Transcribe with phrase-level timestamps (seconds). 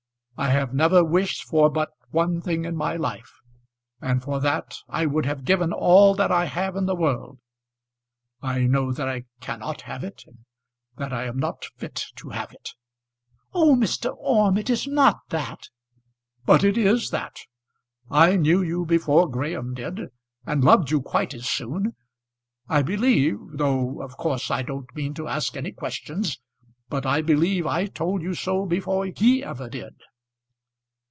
[0.37, 3.31] I have never wished for but one thing in my life;
[4.01, 7.37] and for that I would have given all that I have in the world.
[8.41, 10.39] I know that I cannot have it, and
[10.97, 12.71] that I am not fit to have it."
[13.53, 14.15] "Oh, Mr.
[14.17, 15.69] Orme, it is not that."
[16.43, 17.41] "But it is that.
[18.09, 20.07] I knew you before Graham did,
[20.43, 21.95] and loved you quite as soon.
[22.67, 26.39] I believe though of course I don't mean to ask any questions
[26.89, 29.93] but I believe I told you so before he ever did."